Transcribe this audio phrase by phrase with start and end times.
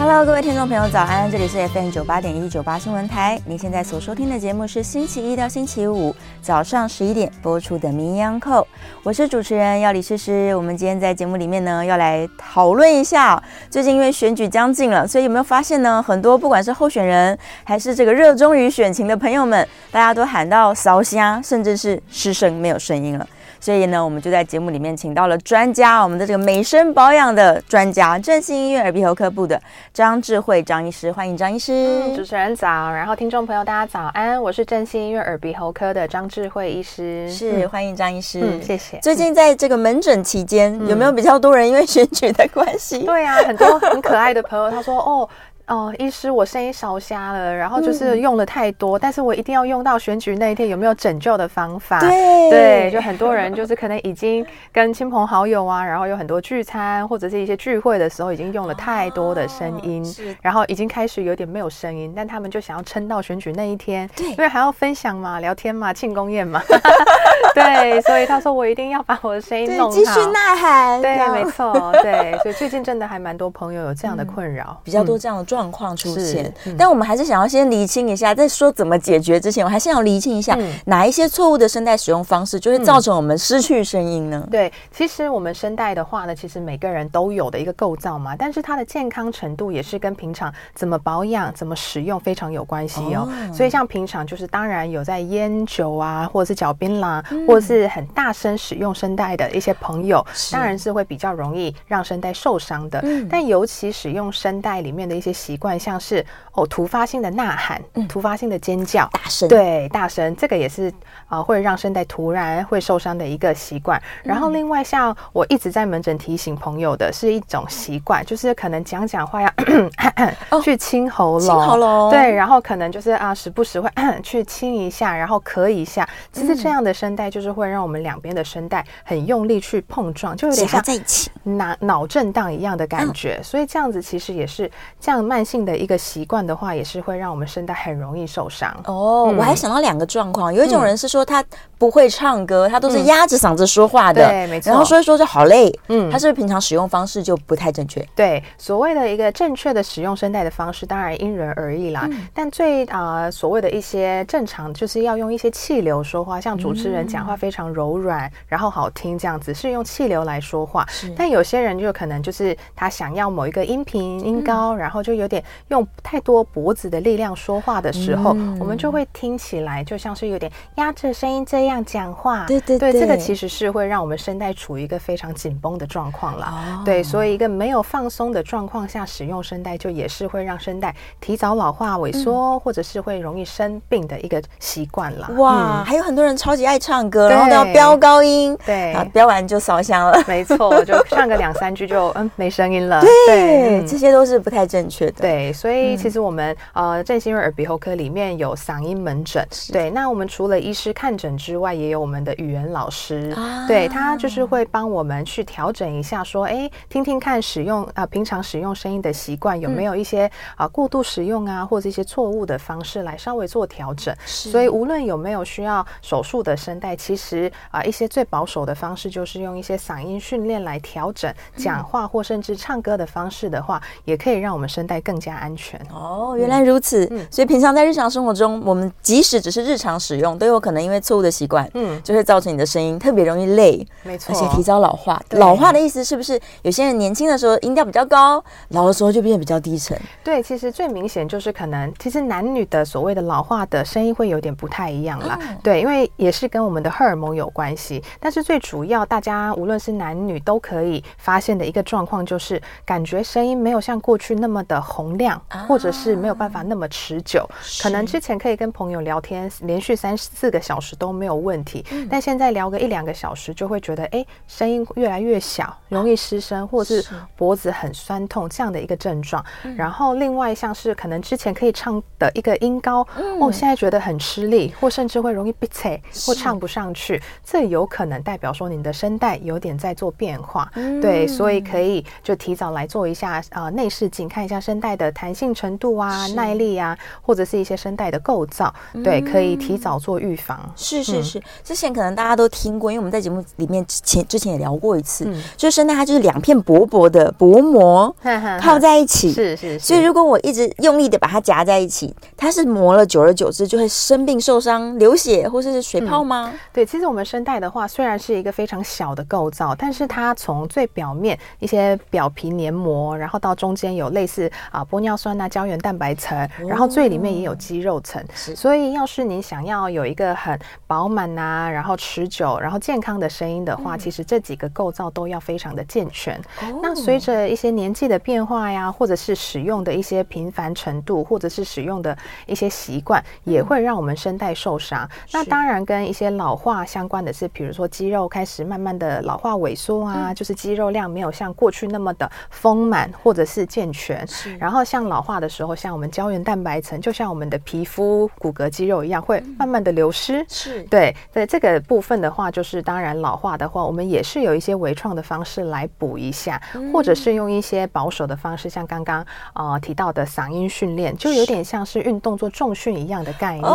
[0.00, 1.30] Hello，各位听众朋友，早安！
[1.30, 3.38] 这里是 FM 九八点一九八新闻台。
[3.44, 8.66] 您现在所收听的节目是星期一到星期五早上十一点播出的名医昂扣，
[9.02, 10.56] 我是主持人药理诗诗。
[10.56, 16.02] 我们今天在节目里面呢，要来讨论一下，最近因为选举将近了，所以有没有发现呢？
[16.02, 23.28] 很多不管是候选人，还是这个热衷于选情的朋友们，大家都喊到烧香，甚至是失声，没有声音了。
[23.60, 29.60] 所以呢，我们就在节目里面请到了专家，我们的这个美声保养的专家，振兴医院耳鼻喉科部的
[29.92, 31.72] 张智慧张医师，欢迎张医师。
[31.72, 38.98] 嗯，主持人早，然后听众朋友大家早安，我是振兴医院耳鼻喉科的张智慧医师，是欢迎张医师，嗯，谢谢。
[39.00, 43.00] 最近在这个门诊期间，嗯，有没有比较多人因为选举的关系？
[43.04, 45.28] 对啊，很多很可爱的朋友，他说哦。
[45.66, 52.00] 哦，医师，我声音烧瞎了，然后就是用了太多，嗯，但是我一定要用到选举那一天，有没有拯救的方法？
[52.00, 66.60] 对，对，就很多人就是可能已经跟亲朋好友啊，然后有很多聚餐或者是一些聚会的时候，已经用了太多的声音，哦，然后已经开始有点没有声音，但他们就想要撑到选举那一天，对，因为还要分享嘛，聊天嘛，庆功宴嘛，
[67.54, 75.59] 对，所以他说我一定要把我的声音弄好，继续呐喊，对，没错，对，所以最近真的还蛮多朋友有这样的困扰，嗯，比较多这样的状。
[75.60, 84.48] 状况出现，但我们还是想要先厘清一下，在说怎么解决之前，我还是要厘清一下哪一些错误的声带使用方式，就会造成我们失去声音呢？
[84.50, 93.28] 对，其实我们声带的话呢，其实每个人都有的一个构造嘛，但是它的健康程度也是跟平常怎么保养、怎么使用非常有关系哦。
[93.52, 103.04] 所以像平常就是当然有在烟酒啊，或者是嚼槟榔，或者是很大声使用声带的一些朋友，当然是会比较容易让声带受伤的。
[103.28, 105.34] 但尤其使用声带里面的一些。
[105.40, 110.90] 习惯像是哦，突发性的呐喊，嗯、突发性的尖叫，大声，对，大声，这个也是
[111.28, 114.00] 啊、呃，会让声带突然会受伤的一个习惯。
[114.22, 123.88] 然后另外像我一直在门诊提醒朋友的是一种习惯，就是可能讲讲话要咳咳去清喉咙，清喉咙，对，然后可能就是啊，时不时会
[124.22, 126.06] 去清一下，然后咳一下。
[126.32, 131.30] 其实这样的声带就是会让我们两边的声带很用力去碰撞，就有点像在一起。
[131.42, 133.36] 脑脑震荡一样的感觉。
[133.40, 134.70] 嗯、所以这样子其实也是
[135.00, 135.40] 这样慢。
[135.50, 139.24] 性的一个习惯的话，也是会让我们声带很容易受伤哦。
[139.28, 141.42] 嗯、我还想到两个状况，有一种人是说他
[141.78, 144.70] 不会唱歌，嗯、他都是压着嗓子说话的，对，没错。
[144.70, 148.06] 然后说一说就好累，嗯，他是不是平常使用方式就不太正确？
[148.14, 152.06] 对，所谓的一个正确的使用声带的方式，当然因人而异啦。
[152.10, 160.86] 嗯、但最啊、呃，所谓的一些正常，就是要用一些气流说话，像主持人讲话非常柔软，嗯、然后好听这样子，是用气流来说话。
[161.16, 172.46] 但有些人就可能就是他想要某一个音频音高，嗯、然后就有点用太多脖子的力量说话的时候，嗯、我们就会听起来就像是有点压着声音这样讲话。
[172.46, 176.46] 对对对，对，这个其实是会让我们声带处于一个非常紧绷的状况了。
[176.46, 185.30] 哦、对，所以一个没有放松的状况下使用声带，就也是会让声带提早老化萎缩，嗯、或者是会容易生病的一个习惯了。
[185.36, 190.18] 哇，嗯、还有很多人超级爱唱歌，然后都要飙高音，对，飙完就烧香了。
[190.26, 193.00] 没错，就唱个两三句就嗯没声音了。
[193.00, 195.20] 对，对这些都是不太正确的。
[195.20, 195.52] 对。
[195.52, 199.90] 所以其实我们、嗯、呃振兴耳鼻喉科里面有嗓音门诊，对。
[199.90, 210.26] 那我们除了医师看诊之外，也有我们的语言老师，啊、对他就是会帮我们去调整一下，说，哎，听听看使用啊、呃，平常使用声音的习惯有没有一些
[210.56, 214.14] 啊、嗯呃、过度使用啊，或者一些错误的方式来稍微做调整。
[214.26, 225.50] 是所以无论有没有需要手术的声带，其实啊、呃、一些最保守的方式就是用一些嗓音训练来调整讲话或甚至唱歌的方式的话，嗯、也可以让我们声带更加安。
[225.60, 227.06] 全哦，原来如此。
[227.10, 235.20] 嗯，所以平常在日常生活中，我们即使只是日常使用，都有可能因为错误的习惯，嗯，就会造成你的声音特别容易累，没错，而且提早老化。
[235.32, 240.00] 老化的意思是不是有些人年轻的时候音调比较高，老的时候就变得比较低沉？
[240.24, 245.38] 对，其实最明显就是可能，其实男女的所谓的老化的声音会有点不太一样啦。
[245.42, 248.02] 嗯、对，因为也是跟我们的荷尔蒙有关系。
[248.18, 255.40] 但是最主要，大家无论是男女都可以发现的一个状况，就是感觉声音没有像过去那么的洪亮。
[255.68, 257.48] 或者是没有办法那么持久，
[257.82, 269.44] 可能之前可以跟朋友聊天连续三四个小时都没有问题，但现在聊个一两个小时就会觉得哎，声音越来越小，容易失声，或者是脖子很酸痛这样的一个症状。
[269.76, 273.06] 然后另外像是可能之前可以唱的一个音高，
[273.40, 280.70] 哦，现在觉得很吃力，或甚至会容易闭塞或唱不上去，这有可能代表说你的声带有点在做变化。
[281.02, 288.72] 对，所以可以就提早来做一下啊内视镜，看一下声声带的弹性程度啊、耐力啊，或者是一些声带的构造，
[289.04, 290.58] 对，可以提早做预防。
[290.74, 298.14] 是是是，之前可能大家都听过，因为我们在节目里面之前之前也聊过一次，就是声带它就是两片薄薄的薄膜
[298.58, 299.78] 靠在一起，是是。
[299.78, 306.50] 所以如果我一直用力的把它夹在一起，它是磨了，久而久之就会生病、受伤、流血或者是水泡吗？
[306.72, 318.24] 对，其实我们声带的话，虽然是一个非常小的构造，但是它从最表面一些表皮黏膜，然后到中间有类似啊玻尿酸啊胶原蛋白层，然后最里面也有肌肉层。
[318.34, 326.40] 所以要是你想要有一个很饱满啊，然后持久，然后健康的声音的话，其实这几个构造都要非常的健全。
[326.82, 335.08] 那随着一些年纪的变化呀，或者是使用的一些频繁程度，或者是使用的一些习惯，也会让我们声带受伤。
[335.32, 344.26] 那当然跟一些老化相关的是，比如说肌肉开始慢慢的老化萎缩啊，就是肌肉量没有像过去那么的丰满或者是健全。
[344.58, 350.44] 然后像老化的时候，像我们胶原蛋白层，就像我们的皮肤、骨骼、肌肉一样，会慢慢的流失。
[350.48, 356.60] 是对，在这个部分的话，就是当然老化的话，我们也是有一些微创的方式来补一下，
[356.92, 359.24] 或者是用一些保守的方式，像刚刚
[359.54, 363.66] 呃提到的嗓音训练，就有点像是运动做重训一样的概念，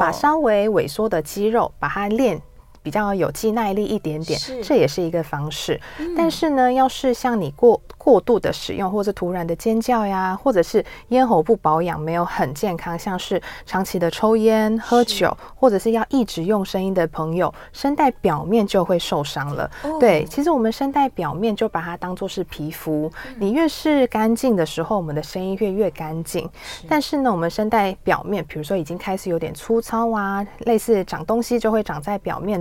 [0.00, 2.40] 把稍微萎缩的肌肉把它练。
[2.82, 5.80] 比较有肌耐力一点点，这也是一个方式。
[5.98, 19.70] 嗯、但是呢，要是像你过过度的使用，或者突然的尖叫呀，或者是咽喉部保养没有很健康，像是长期的抽烟、喝酒，或者是要一直用声音的朋友，声带表面就会受伤了。
[19.84, 26.42] 哦、对，其实我们声带表面就把它当做是皮肤，嗯、你越是干净的时候，我们的声音越越干净。
[26.64, 32.60] 是但是呢，我们声带表面，比如说已经开始有点粗糙啊，类似长东西就会长在表面。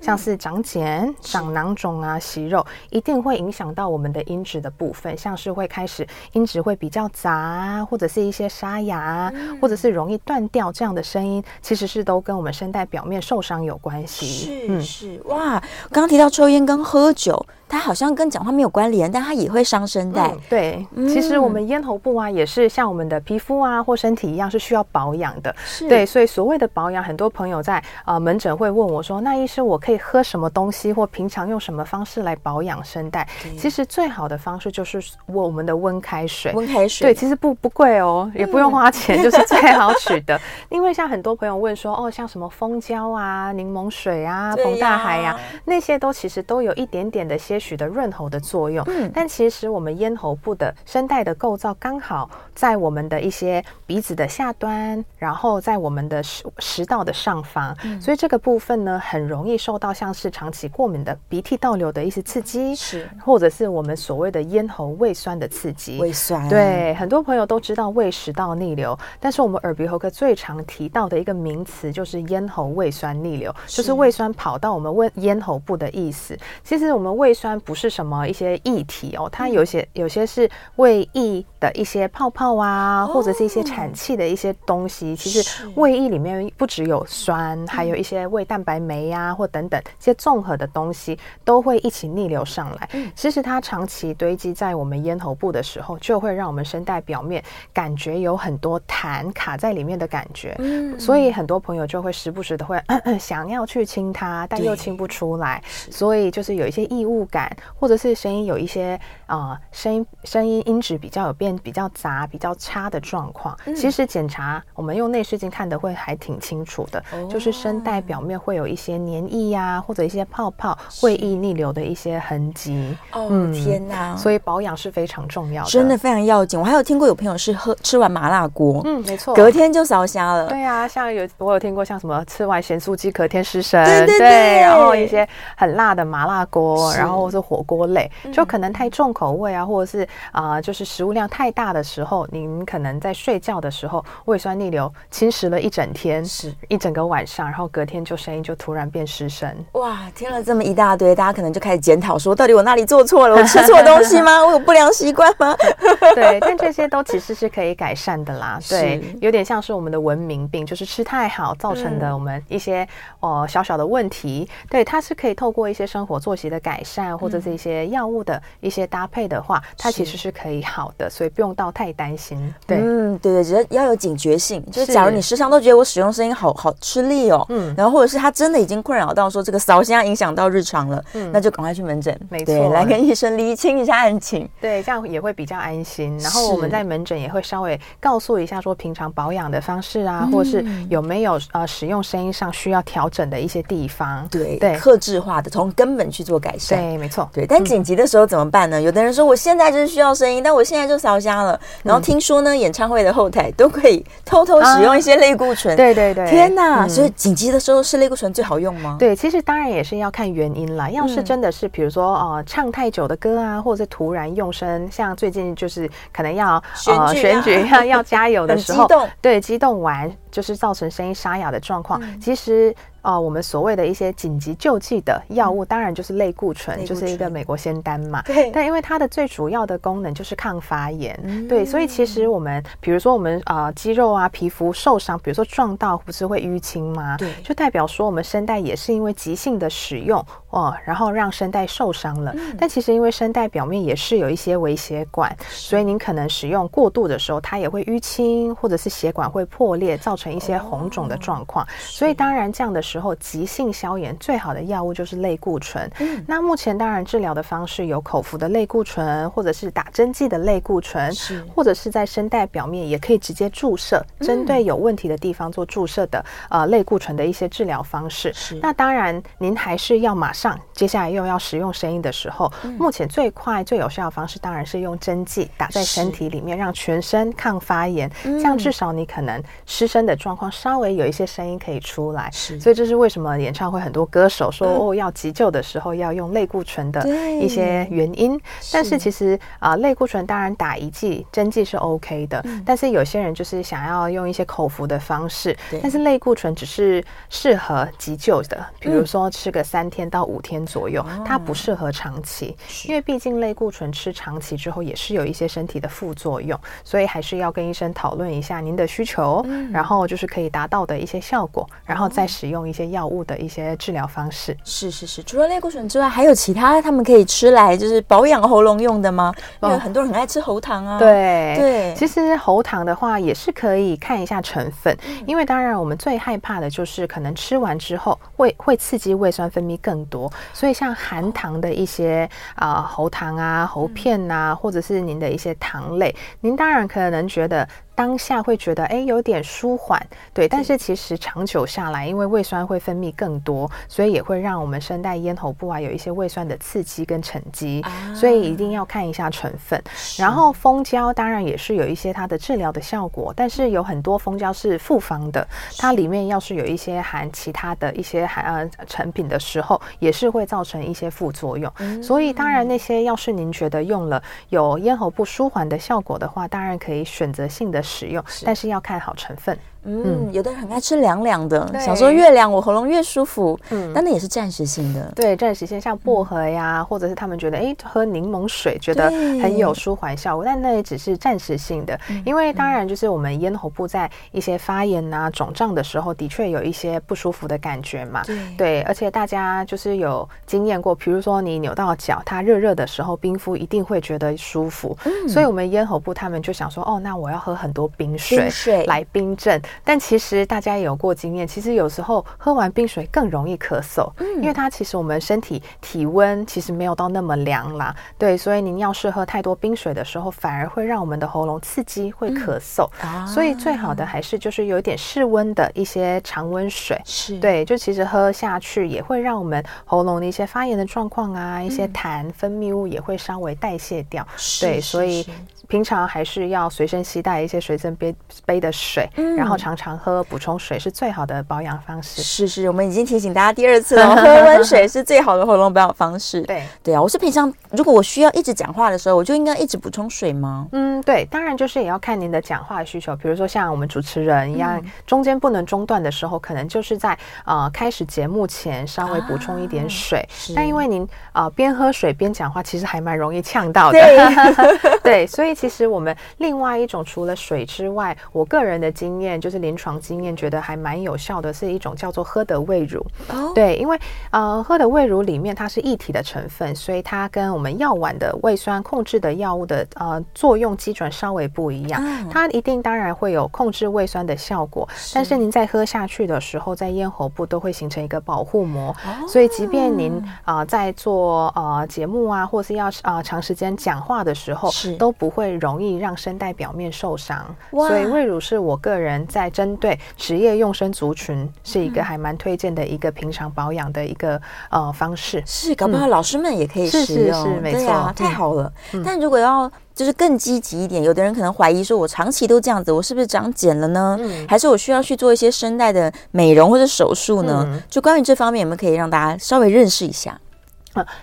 [0.00, 14.26] 像是长茧、长囊肿啊、息肉，一定会影响到我们的音质的部分，像是会开始音质会比较杂，或者是一些沙哑，或者是容易断掉这样的声音，其实是都跟我们声带表面受伤有关系。
[14.26, 17.44] 是是，哇，刚刚提到抽烟跟喝酒。
[17.70, 20.28] 它好像跟讲话没有关联，但它也会伤声带。
[20.28, 25.54] 嗯、对，嗯、其实我们咽喉部啊，也是像我们的皮肤啊或身体一样，是需要保养的。
[25.66, 27.76] 是对，所以所谓的保养，很多朋友在
[28.06, 33.26] 啊、呃、门诊会问我说：“那医师，我可以喝什么东西，或平常用什么方式来保养声带？”
[33.58, 36.52] 其实最好的方式就是我们的温开水。
[36.52, 40.40] 温开水，对，其实不不贵哦，也不用花钱，嗯、就是最好取 的。
[40.68, 73.76] 因为像很多朋友问说：“哦，像什么蜂胶啊、柠檬水啊、澎大海呀、啊，那些都其实都有一点点的些。”许的润喉的作用，嗯，但其实我们咽喉部的声带的构造刚好在我们的一些鼻子的下端，然后在我们的食食道的上方，嗯，所以这个部分呢，很容易受到像是长期过敏的鼻涕倒流的一些刺激，是，或者是我们所谓的咽喉胃酸的刺激，胃酸，对，很多朋友都知道胃食道逆流，但是我们耳鼻喉科最常提到的一个名词就是咽喉胃酸逆流，是。
[73.76, 76.34] 就是胃酸跑到我们胃咽喉部的意思。
[76.64, 77.58] 其实我们胃酸。
[77.68, 85.14] 不是什么一些液体哦，它有些有些是胃液的一些泡泡啊，或者是一些产气的一些东西。
[85.14, 92.88] 其实胃液里面不只有酸，还有一些胃蛋白酶啊，或等等这些综合的东西都会一起逆流上来。
[93.14, 97.42] 其实它长期堆积在我们咽喉部的时候，就会让我们声带表面
[97.72, 100.56] 感觉有很多痰卡在里面的感觉。
[100.98, 102.80] 所以很多朋友就会时不时的会
[103.18, 107.48] 想要去清它，但又清不出来，所以就是有一些异物感。
[107.78, 113.56] 或者是声音有一些啊、呃，声音声音音质比较有变比较杂、比较差的状况。
[113.66, 122.96] 嗯、其实检查我们用内视镜看的会还挺清楚的，哦、就是声带表面会有一些黏液呀，或者一些泡泡、胃液逆流的一些痕迹。
[123.12, 124.16] 哦、嗯、天哪！
[124.16, 126.58] 所以保养是非常重要的，真的非常要紧。
[126.58, 130.48] 我还有听过有朋友是喝吃完麻辣锅，嗯，没错，隔天就烧瞎了。
[130.48, 137.28] 对啊，像有我有听过像什么吃完咸酥鸡隔天失神，对对对，然后一些很辣的麻辣锅，然后。
[137.30, 149.50] 是火锅类，就可能太重口味啊，或者是啊、就是食物量太大的时候，您可能在睡觉的时候胃酸逆流侵蚀了一整天，是一整个晚上，然后隔天就声音就突然变失声。
[149.72, 153.34] 哇，听了这么一大堆，大家可能就开始检讨说，到底我哪里做错了？
[153.36, 154.44] 我吃错东西吗？
[154.44, 155.56] 我有不良习惯吗？
[156.14, 158.60] 对，但这些都其实是可以改善的啦。
[158.68, 162.86] 对，有点像是我们的文明病，就是吃太好造成的我们一些
[163.20, 164.46] 哦、呃、小小的问题。
[164.68, 166.98] 对，它是可以透过一些生活作息的改善。
[167.18, 172.52] 或者是一些药物的一些搭配的话，它其实是可以好的，所以不用到太担心。
[172.66, 174.64] 对，嗯，对对，只要要有警觉性。
[174.72, 186.18] 就是假如你时常都觉得我使用声音好好吃力哦，嗯，然后或者是它真的已经困扰到说这个烧声影响到日常了，嗯，那就赶快去门诊，没错，对，来跟医生厘清一下案情，对，这样也会比较安心。
[186.18, 197.46] 然后我们在门诊也会稍微告诉一下说平常保养的方式啊，嗯、或是有没有呃使用声音上需要调整的一些地方，对对，克制化的从根本去做改善，对，没错，对。
[197.46, 198.78] 但紧急的时候怎么办呢？
[198.78, 201.58] 嗯、有的人说我现在就是需要声音，但我现在就烧声了。
[201.82, 206.84] 然后听说呢，嗯、演唱会的后台都可以偷偷使用一些类固醇，啊、对对对，天哪！
[206.84, 208.96] 嗯、所以紧急的时候是类固醇最好用吗？
[208.98, 210.90] 对，其实当然也是要看原因啦。
[210.90, 222.74] 要是真的是比如说呃唱太久的歌啊，或者是突然用声，像最近就是可能要呃、选举要 要加油的时候，激动对，激动完就是造成声音沙哑的状况，嗯、其实。
[223.00, 228.20] 呃，我们所谓的一些紧急救济的药物，当然就是类固醇，就是一个美国仙丹嘛。
[228.22, 228.50] 对。
[228.50, 231.16] 但因为它的最主要的功能就是抗发炎，
[231.48, 237.16] 对，所以其实我们，比如说我们啊肌肉啊皮肤受伤，比如说撞到，不是会淤青吗？
[237.16, 237.32] 对。
[237.42, 242.34] 就代表说我们声带也是因为急性的使用哦，然后让声带受伤了。
[242.58, 251.66] 但其实因为声带表面也是有一些微血管，所以您可能使用过度的时候，它也会淤青，或者是血管会破裂，造成一些红肿的状况。
[251.78, 255.90] 所以当然这样的时候，急性消炎最好的药物就是类固醇。
[255.98, 268.32] 嗯，那目前当然治疗的方式有口服的类固醇，或者是打针剂的类固醇，是或者是在声带表面也可以直接注射，针对有问题的地方做注射的呃类固醇的一些治疗方式。
[268.32, 282.30] 是，那当然您还是要马上接下来又要使用声音的时候，嗯，目前最快最有效的方式当然是用针剂打在身体里面，让全身抗发炎，这样至少你可能失声的状况稍微有一些声音可以出来。
[282.32, 283.18] 是，所以这是为什么。
[283.18, 287.04] 什么演唱会很多歌手说哦，要急救的时候要用类固醇的
[287.40, 288.40] 一些原因，
[288.72, 302.56] 但是其实啊，类固醇当然打一剂针剂是 OK 的，但是有些人就是想要用一些口服的方式，但是类固醇只是适合急救的，比如说吃个三天到五天左右，它不适合长期，
[302.86, 314.56] 因为毕竟类固醇吃长期之后也是有一些身体的副作用，所以还是要跟医生讨论一下您的需求，然后就是可以达到的一些效果，然后再使用一些药物的一些治疗方式。
[314.64, 319.32] 是是是，除了类固醇之外，还有其他他们可以吃来就是保养喉咙用的吗？
[319.62, 320.98] 因为很多人很爱吃喉糖啊。
[320.98, 321.54] 对。
[321.58, 330.17] 对，其实喉糖的话也是可以看一下成分，因为当然我们最害怕的就是可能吃完之后会会刺激胃酸分泌更多，
[330.54, 337.68] 所以像含糖的一些啊、喉糖啊、喉片呐、啊，或者是您的一些糖类，您当然可能觉得。
[337.98, 340.00] 当下会觉得哎有点舒缓，
[340.32, 349.82] 对，但是其实长久下来，因为胃酸会分泌更多，所以也会让我们声带咽喉部啊有一些胃酸的刺激跟沉积，啊、所以一定要看一下成分。
[350.16, 355.44] 然后蜂胶当然也是有一些它的治疗的效果，但是有很多蜂胶是复方的，
[355.76, 361.68] 它里面要是有一些含其他的一些含呃成品的时候，也是会造成一些副作用。
[361.78, 367.82] 嗯、所以当然那些要是您觉得用了有咽喉部舒缓的效果的话，当然可以选择性的。
[367.88, 369.58] 使用，但是要看好成分。
[369.88, 373.58] 嗯，有的人很爱吃凉凉的，想说越凉我喉咙越舒服。
[373.70, 375.12] 嗯，但那也是暂时性的。
[375.16, 379.08] 对，暂时性，像薄荷呀，嗯、或者是他们觉得哎喝柠檬水觉得
[379.42, 381.98] 很有舒缓效果，但那也只是暂时性的。
[382.10, 388.22] 嗯、因为当然就是我们咽喉部在一些发炎啊、肿胀的时候，的确有一些不舒服的感觉嘛。
[388.24, 394.96] 对，对，而且大家就是有经验过，比如说你扭到脚，它热热的时候，冰敷一定会觉得舒服。
[395.04, 399.60] 嗯，所以我们咽喉部他们就想说，哦，那我要喝很多冰水，冰水来冰镇。
[399.84, 417.38] 但其实大家也有过经验，其实有时候喝完冰水更容易咳嗽，嗯，因为它其实我们身体体温其实没有到那么凉啦，对，所以您要是喝太多冰水的时候，反而会让我们的喉咙刺激，会咳嗽，嗯，所以最好的还是就是有一点室温的一些常温水，是。
[417.38, 425.26] 对，就其实喝下去也会让我们喉咙的一些发炎的状况啊，一些痰分泌物也会稍微代谢掉，是对，所以。
[425.68, 428.14] 平常还是要随身携带一些随身杯
[428.46, 432.22] 杯的水，嗯、然后常常喝补充水是最好的保养方式。
[432.22, 436.40] 是是，我们已经提醒大家第二次了， 喝温水是最好的喉咙保养方式。
[436.42, 440.66] 对对啊，我是平常如果我需要一直讲话的时候，我就应该一直补充水吗？
[440.72, 443.14] 嗯，对，当然就是也要看您的讲话需求。
[443.16, 450.20] 比如说像我们主持人一样，嗯、中间不能中断的时候，可能就是在呃开始节目前稍微补充一点水。
[450.20, 453.98] 啊、但因为您啊、呃、边喝水边讲话，其实还蛮容易呛到的。
[454.00, 455.58] 对， 对，所以。
[455.58, 463.04] 其实我们另外一种除了水之外，我个人的经验就是临床经验，觉得还蛮有效的，是一种叫做喝的胃乳。
[463.28, 463.98] 哦，对，因为
[464.30, 472.02] 呃，喝的胃乳里面它是液体的成分，所以它跟我们药丸的胃酸控制的药物的呃作用基准稍微不一样。
[472.30, 478.94] 它一定当然会有控制胃酸的效果，但是您在喝下去的时候，在咽喉部都会形成一个保护膜，
[479.28, 480.12] 所以即便您
[480.44, 487.44] 啊在做呃节目啊，或是要啊长时间讲话的时候，都不会容易让声带表面受伤。
[487.70, 494.40] 所以胃乳是我个人在针对职业用声族群是一个还蛮推荐的一个平常保养的一个
[494.70, 495.42] 呃方式。
[495.44, 498.72] 是，搞不好老师们也可以使用，是是是，没错，太好了。
[499.04, 504.16] 但如果要就是更积极一点，有的人可能怀疑说，我长期都这样子，我是不是长茧了呢？
[504.20, 507.66] 嗯，还是我需要去做一些声带的美容或者手术呢？
[507.68, 510.40] 嗯，就关于这方面，有没有可以让大家稍微认识一下？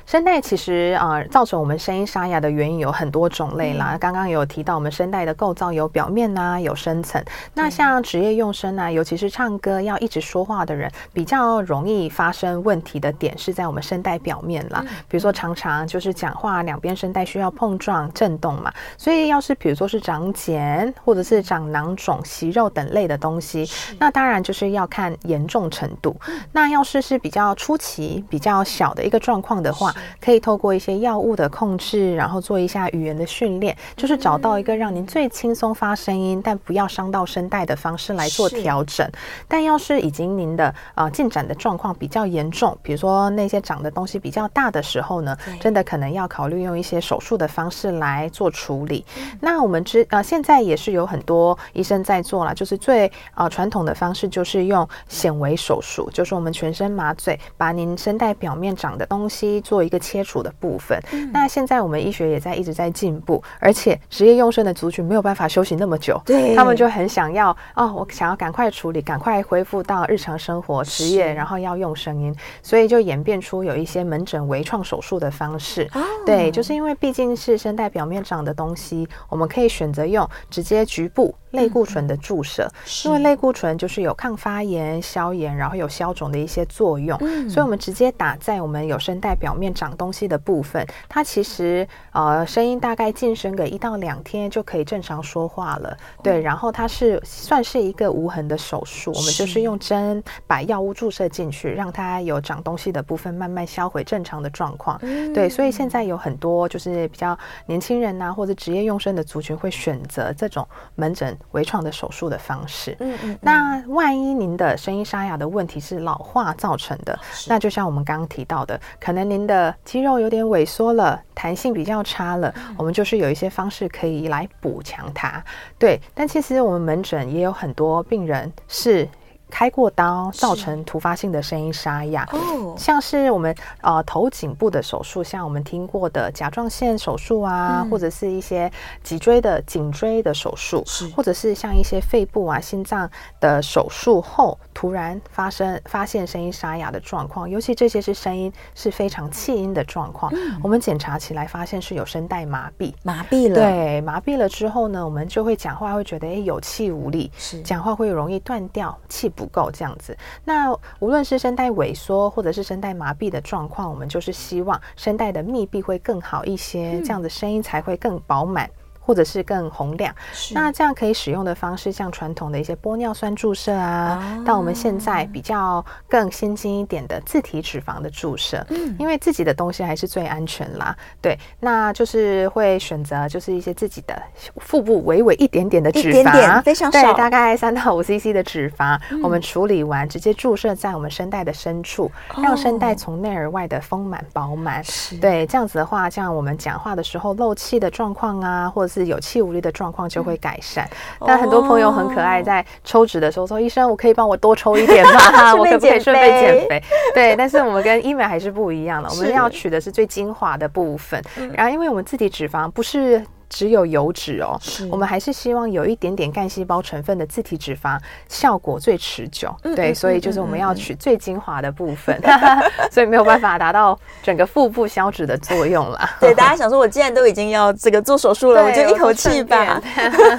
[0.05, 3.97] 声带其实啊、呃，造成我们声音沙哑的原因有很多种类啦。
[3.99, 7.21] 刚刚有提到，我们声带的构造有表面呐、啊，有深层。
[7.53, 14.83] 那像职业用声啊，尤其是唱歌要一直说话的人，比较容易发生问题的点是在我们声带表面啦。
[15.09, 23.67] 比如说常常就是讲话两边声带需要碰撞震动嘛，所以要是比如说是长茧或者是长囊肿、息肉等类的东西，
[23.99, 26.15] 那当然就是要看严重程度。
[26.53, 39.09] 那要是是比较初期、比较小的一个状况的话，可以透过一些药物的控制，然后做一下语言的训练，就是找到一个让您最轻松发声音，但不要伤到声带的方式来做调整。
[39.47, 49.05] 但要是已经您的呃进展的状况比较严重，比如说那些长的东西比较大的时候呢，真的可能要考虑用一些手术的方式来做处理。
[49.39, 59.44] 那我们知呃现在也是有很多医生在做了，就是最呃传统的方式就是用显微手术，就是我们全身麻醉，把您声带表面长的东西。
[59.61, 61.01] 做一个切除的部分。
[61.11, 75.89] 嗯、那现在我们医学也在一直在进步，而且职业用肾的族群没有办法休息那么久，对，他们就很想要哦，我想要赶快处理，赶快恢复到日常生活职业，然后要用声音，所以就演变出有一些门诊微创手术的方式。
[75.93, 95.97] 哦、对，就是因为毕竟是声带表面长的东西，我们可以选择用直接局部类固醇的注射，嗯、因为类固醇就是有抗发炎、消炎，然后有消肿的一些作用，嗯、所以我们直接打在我们有声带表面长东西的部分，它其实呃声音大概晋升个一到两天就可以正常说话了。
[96.21, 104.99] 对，然后它是算是一个无痕的手术，我们就是用针把药物注射进去，让它有长东西的部分慢慢销毁正常的状况。
[105.33, 112.95] 对，所以现在有很多就是比较年轻人呐、啊，或者职业用声的族群会选择这种门诊微创的手术的方式。
[112.99, 113.37] 嗯嗯。
[113.41, 125.43] 那万一您的声音沙哑的问题是老化造成的，那就像我们刚刚提到的，可能您的肌肉有点萎缩了，弹性比较差了，我们就是有一些方式可以来补强它。
[125.77, 129.07] 对，但其实我们门诊也有很多病人是。
[129.49, 138.69] 开过刀造成突发性的声音沙哑，哦，像是我们呃头颈部的手术，像我们听过的甲状腺手术啊，嗯、或者是一些
[139.03, 141.07] 脊椎的颈椎的手术，是。
[141.09, 157.61] 或者是像一些肺部啊、心脏的手术后突然发生发现声音沙哑的状况，尤其这些是声音是非常气音的状况，嗯、我们检查起来发现是有声带麻痹，麻痹了，对，麻痹了之后呢，我们就会讲话会觉得诶有气无力，是。
[157.61, 159.31] 讲话会容易断掉气。
[159.35, 168.69] 不够这样子，那无论是声带萎缩或者是声带麻痹的状况，我们就是希望声带的密闭会更好一些，嗯、这样子声音才会更饱满。
[169.05, 170.53] 或者是更洪亮，是。
[170.53, 184.21] 那这样可以使用的方式，像传统的一些玻尿酸注射啊，哦、到我们现在比较更先进一点的自体脂肪的注射，嗯，因为自己的东西还是最安全啦，对，那就是会选择就是一些自己的
[184.57, 195.17] 腹部微微一点点的脂肪，点点非常少，对，大概三到五 CC 的脂肪，嗯、我们处理完直接注射在我们声带的深处，哦、让声带从内而外的丰满饱满，是。
[195.17, 200.87] 对，这样子的话，像我们讲话的时候漏气的状况啊，或者是有气无力的状况就会改善，
[201.19, 205.53] 嗯、但很多朋友很可爱，在抽脂的时候说：“医生，我可以帮我多抽一点吗？
[205.53, 206.81] 我可不可以顺便减肥？”
[207.13, 211.21] 对，但是我们跟医美还是不一样的，我们要取的是最精华的部分。
[211.53, 213.23] 然后，因为我们自体脂肪不是。
[213.49, 214.59] 只有油脂哦，
[214.91, 219.55] 我们还是希望有一点点干细胞成分的自体脂肪，效果最持久。
[219.63, 222.19] 嗯、对，所以就是我们要取最精华的部分，
[222.91, 225.99] 所以没有办法达到整个腹部消脂的作用了。
[226.19, 229.81] 对，大家想说，我既然都已经要这个做手术了，我就一口气吧。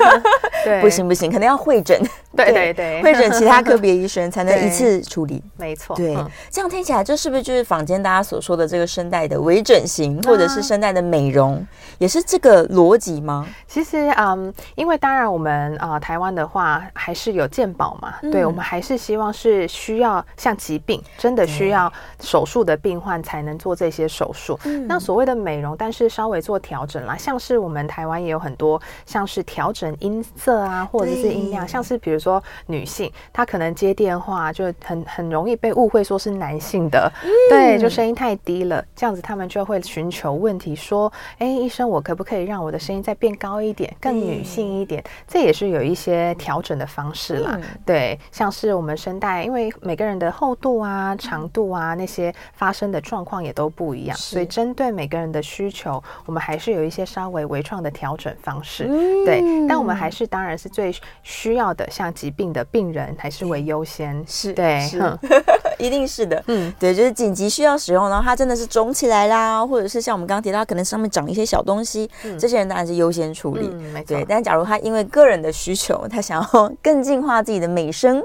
[0.65, 2.01] 对，不行不行，可能要会诊
[2.35, 5.43] 对对对，会诊其他科别医生才能一次处理。
[5.57, 6.17] 没错，对，
[6.51, 11.65] 这样听起来，这是不是就是坊间大家所说的这个声带的微整形，或者是声带的美容，
[11.99, 13.47] 也是这个逻辑吗？
[13.67, 24.59] 其实，嗯，因为当然我们啊，台湾的话还是有健保嘛，对，我们还是希望是需要像疾病真的需要手术的病患才能做这些手术。
[24.87, 37.11] 那所谓的美容，但是稍微做调整啦，像是我们台湾也有很多像是调整音色啊，或者是音量，像是比如说女性，她可能接电话就很很容易被误会说是男性的，
[37.49, 45.03] 对，就声音太低了，这样子他们就会寻求问题说，哎，医生，我可不可以让我的声音再变高一点，更女性一点？
[45.27, 47.59] 这也是有一些调整的方式啦。
[47.85, 58.85] 对，像是我们声带，因为每个人的厚度啊、长度啊那些发声的状况也都不一样，所以针对每个人的需求，我们还是有一些稍微微创的调整方式。
[59.25, 60.95] 对，但我们还是当然是最
[61.25, 64.25] 需要的，像疾病的病人还是为优先。
[64.29, 65.01] 是对，是
[65.79, 66.43] 一定是的。
[66.47, 73.71] 嗯，对，就是紧急需要使用，然后它真的是肿起来啦，或者是像我们刚刚提到，可能上面长一些小东西，这些人当然是优先处理。
[74.07, 78.23] 对，但假如他因为个人的需求，他想要 更净化自己的美声，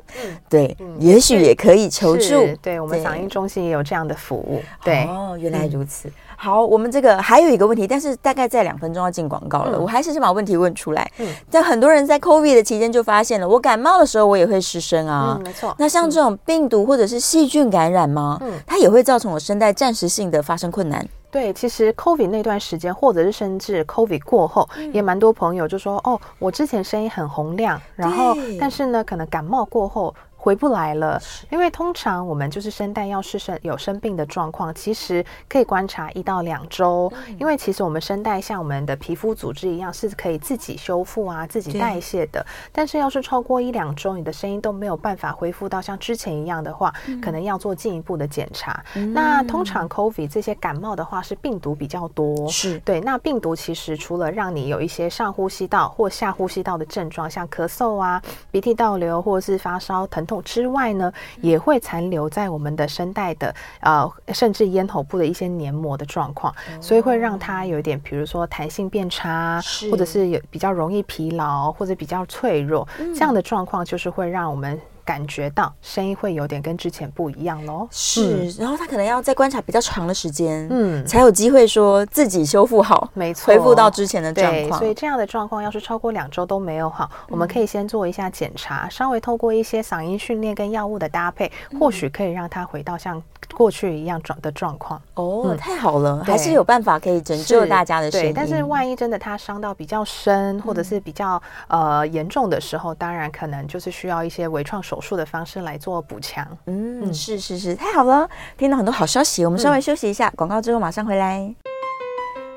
[0.49, 2.49] 对，也许也可以求助。
[2.61, 4.61] 对，我们嗓音中心也有这样的服务。
[4.83, 6.11] 对，哦，原来如此。
[6.35, 11.09] 好，我们这个还有一个问题，但是大概在两分钟要进广告了，我还是先把问题问出来。
[11.19, 15.37] 嗯，但很多人在 COVID 的期间就发现了，我感冒的时候我也会失声啊。
[15.37, 15.73] 嗯，没错。
[15.79, 18.37] 那像这种病毒或者是细菌感染吗？
[18.41, 21.07] 嗯，它也会造成我声带暂时性的发生困难。
[21.31, 30.13] 对，其实 COVID 那段时间，或者是甚至 COVID 过后，也蛮多朋友就说，哦，我之前声音很洪亮，然后但是呢，可能感冒过后。
[30.41, 37.13] 回不来了，因为通常我们就是声带要是生有生病的状况，其实可以观察一到两周。
[37.37, 42.43] 因为其实我们声带像我们的皮肤组织一样，是可以自己修复啊、自己代谢的。
[42.71, 48.83] 但是要是超过一两周，你的声音都没有办法恢复到像之前一样的话，可能要做进一步的检查。
[49.13, 52.99] 那通常 COVID 这些感冒的话，是病毒比较多，是对。
[53.01, 60.41] 那病毒其实除了让你有一些上呼吸道或下呼吸道的症状，像咳嗽啊、鼻涕倒流或者是发烧、疼痛。
[60.43, 74.79] 之外呢，也会残留在我们的声带的呃，甚至咽喉部的一些黏膜的状况，所以会让它有一点，比如说弹性变差，或者是有比较容易疲劳或者比较脆弱，这样的状况就是会让我们。
[75.03, 84.79] 感觉到声音会有点跟之前不一样喽，是，然后他可能要再观察比较长的时间，嗯，才有机会说自己修复好，没错，恢复到之前的状况。
[84.79, 95.01] 所以这样的状况要是超过两周都没有好，我们可以先做一下检查，稍微透过一些嗓音训练跟药物的搭配，或许可以让他回到像过去一样状的状况。
[95.15, 98.27] 哦，太好了，还是有办法可以拯救大家的声音。
[98.27, 109.45] 对，但是万一真的他伤到比较深，或者是比较呃严重的时候，当然可能就是需要一些微创手术的方式来做补强，嗯，是是是，太好了，听到很多好消息。
[109.45, 111.53] 我们稍微休息一下，广告之后马上回来。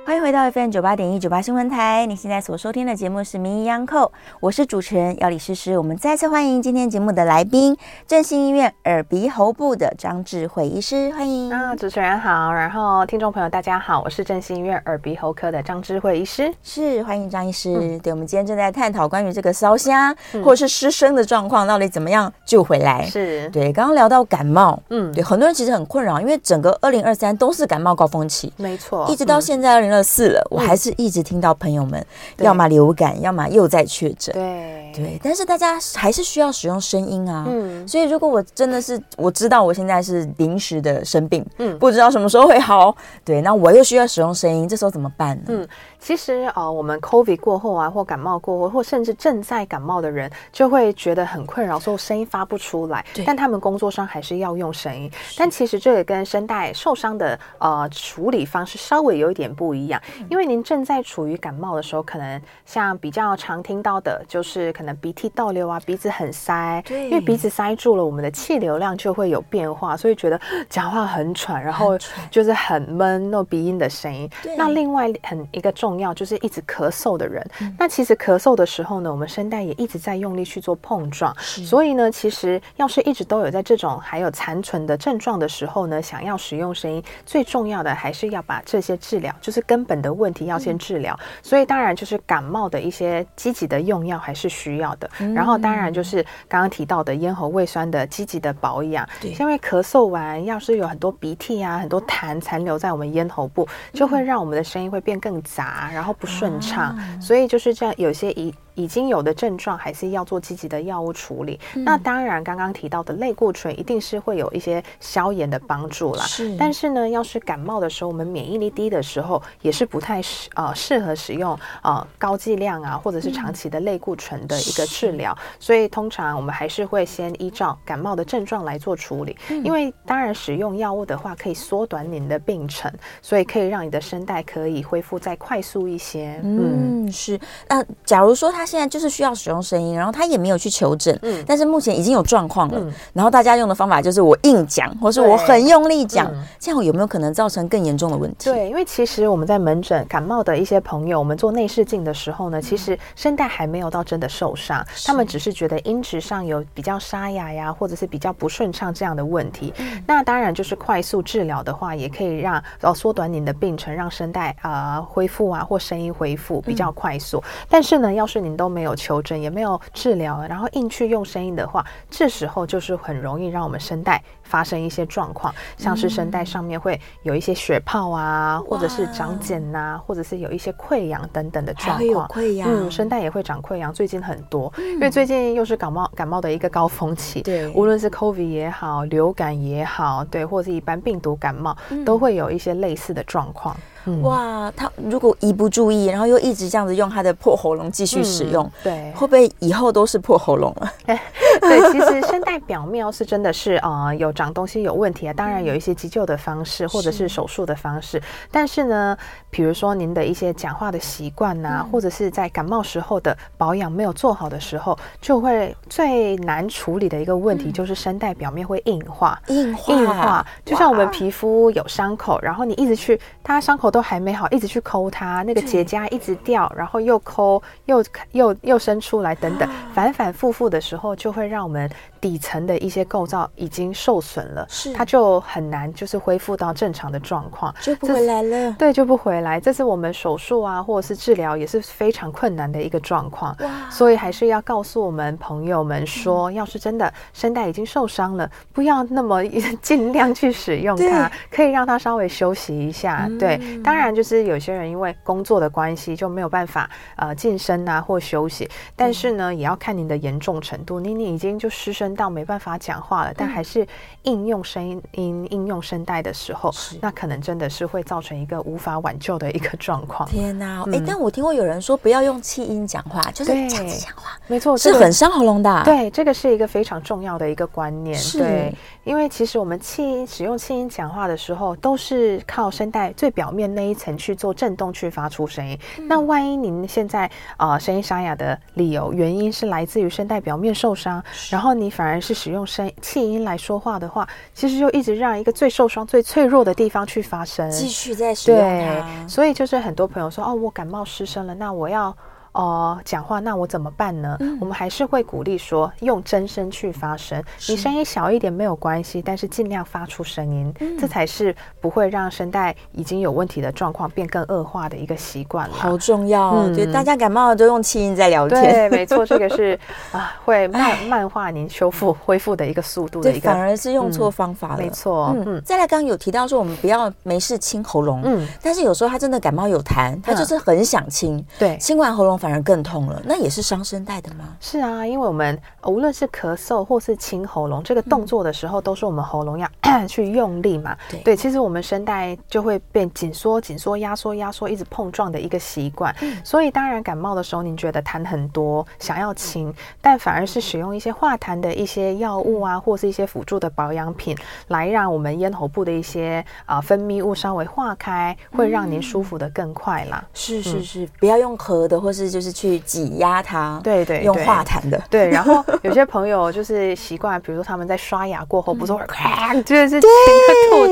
[0.06, 4.06] 欢迎回到 FM 九八点一九八新闻台，你现在所收听的节目是《名医央叩》，
[4.38, 5.78] 我是主持人要李诗诗。
[5.78, 7.74] 我们再次欢迎今天节目的来宾，
[8.06, 11.50] 振兴医院耳鼻喉部的张智慧医师，欢迎。
[11.50, 17.74] 啊，主持人好，然后听众朋友大家好，我是振兴医院耳鼻喉科的张智慧医师，是欢迎张医师。
[17.74, 23.06] 嗯、对，我们今天正在探讨关于这个烧香、嗯、或者是失声的状况，到底怎么样救回来？
[23.06, 29.93] 是对，刚刚聊到感冒，嗯，对，很多人其实很困扰，因为整个二零二三都是感冒高峰期，没错，一直到现在二零。
[29.94, 32.04] 二四了，我还是一直听到朋友们，
[32.38, 34.34] 要么流感，要么又在确诊。
[34.34, 37.44] 对对，但是大家还是需要使用声音啊。
[37.48, 45.44] 嗯，所以如果我真的是我知道我现在是临时的生病，嗯，不知道什么时候会好，对，那我又需要使用声音，这时候怎么办呢？
[45.48, 45.68] 嗯，
[46.04, 53.02] 其实呃，我们 COVID 过后啊，或感冒过后，或甚至正在感冒的人，就会觉得很困扰，说声音发不出来。
[53.14, 55.10] 对，但他们工作上还是要用声音。
[55.38, 59.98] 但其实这也跟声带受伤的呃处理方式稍微有一点不一样。
[60.28, 66.82] 因为您正在处于感冒的时候，可能像比较常听到的，就是可能鼻涕倒流啊，鼻子很塞。
[66.86, 70.38] 对，因为鼻子塞住了，我们的气流量就会有变化，所以觉得
[70.68, 71.96] 讲话很喘，然后
[72.30, 74.28] 就是很闷，那种鼻音的声音。
[74.42, 74.54] 对。
[74.54, 95.10] 那另外很一个重要就是一直咳嗽的人，嗯、那其实咳嗽的时候呢，我们声带也一直在用力去做碰撞，所以呢，其实要是一直都有在这种还有残存的症状的时候呢，想要使用声音，最重要的还是要把这些治疗，就是根本的问题要先治疗，所以当然就是感冒的一些积极的用药还是需要的。
[95.34, 99.08] 然后当然就是刚刚提到的咽喉胃酸的积极的保养。
[99.20, 106.96] 对，因为咳嗽完要是有很多鼻涕啊，很多痰残留在我们咽喉部，就会让我们的声音会变更杂，然后不顺畅。
[107.20, 108.54] 所以就是这样，有些一。
[108.74, 111.58] 已经有的症状，还是要做积极的药物处理。
[111.74, 116.24] 嗯、那当然，刚刚提到的类固醇一定是会有一些消炎的帮助啦。
[116.24, 125.32] 是，但是呢，要是感冒的时候，我们免疫力低的时候，也是不太适呃适合使用呃高剂量啊，或者是长期的类固醇的一个治疗。
[125.32, 129.36] 嗯、所以通常我们还是会先依照感冒的症状来做处理。
[129.50, 136.40] 嗯、因为当然使用药物的话，可以缩短您的病程，所以可以让你的声带可以恢复再快速一些。
[136.42, 137.38] 嗯，嗯是。
[137.68, 138.63] 那假如说他。
[138.64, 148.50] 他现在就是需要使用声音，然后他也没有去求诊，嗯，但是目前已经有状况了，嗯、然后大家用的方法就是我硬讲，或是我很用力讲，嗯、这样有没有可能造成更严重的问题？
[148.50, 159.74] 对，因为其实我们在门诊感冒的一些朋友，我们做内视镜的时候呢，其实声带还没有到真的受伤，嗯、他们只是觉得音质上有比较沙哑呀，或者是比较不顺畅这样的问题。
[159.76, 167.36] 嗯、那当然就是快速治疗的话，也可以让呃缩短你的病程，让声带啊、呃、恢复啊或声音恢复比较快速。
[167.44, 182.28] 嗯、但是呢，要是都没有求诊，也没有治疗，然后硬去用声音的话，这时候就是很容易让我们声带发生一些状况，像是声带上面会有一些血泡啊，嗯、或者是长茧呐、啊，或者是有一些溃疡等等的状况。
[182.28, 193.76] 溃疡，嗯，声带也会长溃疡，最近很多，嗯、因为最近又是感冒感冒的一个高峰期，对，无论是 COVID 也好，流感也好，对，或者是一般病毒感冒，嗯、都会有一些类似的状况。
[194.06, 200.92] 嗯、哇，他如果一不注意，然后又一直这样子用他的破喉咙继续使用，嗯、对，会不会以后都是破喉咙了？
[201.06, 205.32] 对，其实声带表面是真的是啊、呃，有长东西有问题啊。
[205.32, 209.16] 当然有一些急救的方式或者是手术的方式，是但是呢，
[209.50, 231.90] 比如说您的一些讲话的习惯呐，嗯、或者是在感冒时候的保养没有做好的时候，就会最难处理的一个问题就是声带表面会硬化，硬化，硬化，就像我们皮肤有伤口，然后你一直去，它伤口都还没好，一直去抠它，那个结痂一直掉，然后又抠，又又又生出来，等等，反反复复的时候，就会让我们。
[232.24, 238.72] 底层的一些构造已经受损了，是它就很难就是恢复到正常的状况，就不回来了。
[238.78, 239.60] 对，就不回来。
[239.60, 243.54] 这是我们手术啊，或者是治疗也是非常困难的一个状况。
[243.60, 249.44] 哇所以还是要告诉我们朋友们说，嗯、要是真的声带已经受伤了，不要那么
[249.82, 253.26] 尽量去使用它，可以让它稍微休息一下。
[253.28, 260.98] 嗯、对，当然就是有些人因为工作的关系就没有办法呃晋升啊或休息，但是呢，嗯、也要看您的严重程度。
[260.98, 262.13] 你你已经就失声。
[262.14, 263.86] 到没办法讲话了，但还是
[264.22, 270.28] 应用声音、应应用声带的时候，那可能真的是会造成一个无法挽救的一个状况。
[270.28, 270.80] 天哪！
[270.80, 275.82] 哎、嗯欸，但我听过有人说不要用气音讲话，就是这样子讲话，没错，是很伤喉咙的、啊。
[275.84, 278.16] 对，这个是一个非常重要的一个观念。
[278.16, 278.74] 是对，
[279.04, 285.78] 因为其实我们气音使用气音讲话的时候，都是靠声带最表面那一层去做震动去发出声音。
[285.98, 299.28] 嗯、那万一您现在呃声音沙哑的理由原因是来自于声带表面受伤，然后你反而是使用声气音来说话的话，其实就一直让一个最受伤、最脆弱的地方去发声，继续在使用它。
[299.28, 302.16] 所以就是很多朋友说，哦，我感冒失声了，那我要。
[302.54, 304.36] 哦，讲话那我怎么办呢？
[304.40, 307.42] 嗯、我们还是会鼓励说用真声去发声。
[307.68, 315.74] 你声音小一点没有关系，但是尽量发出声音，嗯、这才是不会让声带已经有问题的状况变更恶化的一个习惯了。
[315.74, 316.72] 好重要哦！
[316.72, 318.62] 对、嗯，大家感冒了都用气音在聊天。
[318.62, 319.76] 对，没错，这个是
[320.12, 323.50] 啊，会慢慢化您修复恢复的一个速度的一个。
[323.50, 324.76] 反而是用错方法了。
[324.76, 325.44] 嗯、没错，嗯。
[325.46, 332.38] 嗯再来，刚刚有提到说我们不要没事清喉咙，嗯，但是有时候他真的感冒有痰，他就是很想清，嗯、对，清完喉咙。
[332.44, 334.54] 反而更痛了，那也是伤声带的吗？
[334.60, 340.94] 是啊，因为我们无论是咳嗽或是清喉咙，这个动作的时候，都是我们喉咙要、嗯、去用力嘛。
[341.08, 346.14] 对，对，其实我们声带就会变紧缩、紧缩、压缩、压缩，一直碰撞的一个习惯。
[346.20, 354.36] 嗯、所以当然感冒的时候，您觉得痰很多，想要清，嗯、但反而是使用一些化痰的一些药物啊，或是一些辅助的保养品，
[354.68, 360.22] 来让我们咽喉部的一些啊、呃、分泌物稍微化开，会让您舒服的更快啦。
[360.34, 362.33] 是是是，嗯、不要用咳的，或是。
[362.34, 365.30] 就是去挤压它，对，对对，用化痰的，对。
[365.30, 370.08] 然后有些朋友就是习惯，比如说他们在刷牙过后，不是会咔，就是吐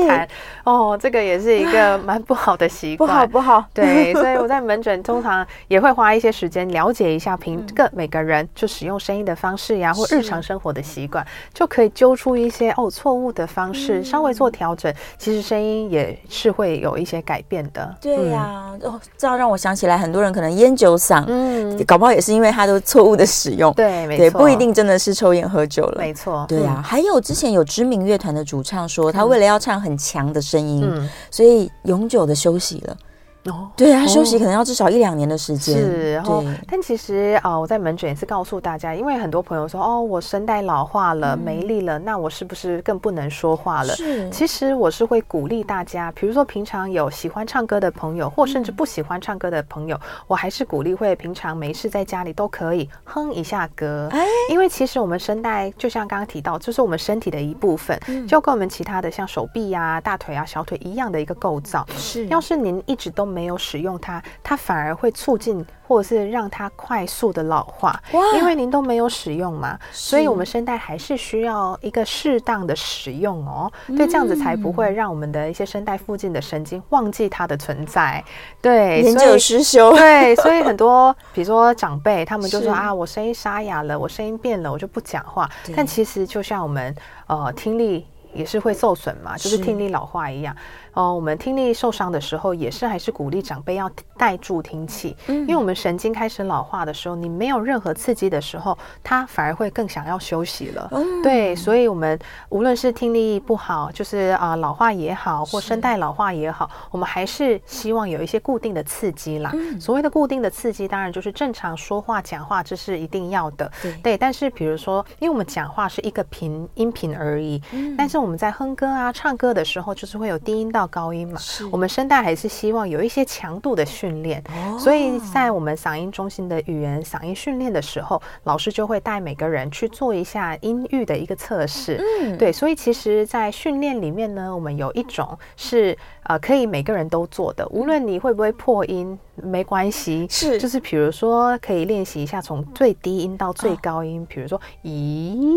[0.07, 0.25] 痰，
[0.63, 3.65] 哦，这个也是一个蛮不好的习惯， 不好不好。
[3.73, 17.93] 对，所以我在门诊通常也会花一些时间了解一下，平个每个人就使用声音的方式呀，或日常生活的习惯，就可以揪出一些哦错误的方式，稍微做调整，其实声音也是会有一些改变的。
[17.99, 21.32] 对呀，哦，这样让我想起来，很多人可能烟酒嗓。
[21.33, 26.75] 嗯，搞不好也是因为他都错误的使用，对，没错，不一定真的是抽烟喝酒了，没错，对、啊。
[26.77, 32.97] 嗯、还有之前有知名乐团的主唱说，他为了要唱很强的声音，嗯、所以永久的休息了。
[33.45, 35.75] 哦，对，他休息可能要至少一两年的时间。
[35.75, 43.93] 是，然后，但其实啊、呃，我在门诊也是告诉大家，因为很多朋友说，哦，我声带老化了，没力了，那我是不是更不能说话了？
[43.95, 54.09] 是，其实我是会鼓励大家，比如说平常有喜欢唱歌的朋友，或甚至不喜欢唱歌的朋友，我还是鼓励会平常没事在家里都可以哼一下歌，
[54.49, 61.85] 因为其实我们声带就像刚刚提到，就是我们身体的一部分，就跟我们其他的像手臂呀、啊、大腿啊、小腿一样的一个构造。
[61.97, 67.99] 是，要是您一直都没有使用它，它反而会促进或者是让它快速的老化。
[68.35, 73.71] 因为您都没有使用嘛，所以我们声带还是需要一个适当的使用哦。
[73.87, 78.23] 对，这样子才不会让我们的一些声带附近的神经忘记它的存在。
[78.61, 79.91] 对，年久失修。
[79.93, 85.49] 对，所以很多比如说长辈，他们就说啊，我声音沙哑了，我声音变了，我就不讲话。
[85.75, 86.95] 但其实就像我们
[87.27, 90.55] 呃听力也是会受损嘛，就是听力老化一样。
[90.93, 100.87] 哦，我们听力受伤的时候，也是还是鼓励长辈要戴助听器，嗯，因为我们神经开始老化的时候，你没有任何刺激的时候，他反而会更想要休息了。
[100.91, 102.17] 嗯，对，所以我们
[102.49, 109.49] 无论是听力不好，就是啊、呃、老化也好，或声带老化也好，我们还是希望有一些固定的刺激啦。
[109.53, 113.71] 嗯，所谓的固定的刺激，当然就是正常说话讲话，这是一定要的。
[113.81, 121.39] 对，对，但是比如说，因为我们讲话是一个频音频而已，嗯，但是我们在哼歌啊、唱歌的时候，就是会有低音到高音嘛，
[121.71, 132.01] 我们声带还是希望有一些强度的训练，哦，所以在我们嗓音中心的语言嗓音训练的时候，老师就会带每个人去做一下音域的一个测试。
[132.21, 140.59] 嗯，对，所以其实，在训练里面呢，我们有一种是呃可以每个人都做的，无论你会不会破音没关系，是。
[140.59, 145.53] 就是比如说可以练习一下从最低音到最高音，哦，比如说咦。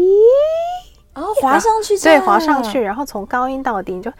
[1.16, 4.10] 哦，滑上去，对，滑上去，然后从高音到低音就